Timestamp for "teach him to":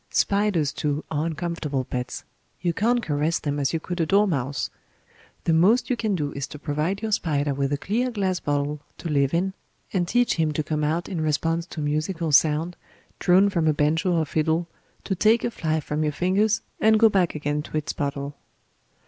10.07-10.63